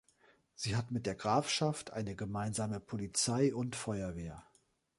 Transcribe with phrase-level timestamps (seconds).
[0.55, 4.43] Sie hat mit der Grafschaft eine gemeinsame Polizei und Feuerwehr.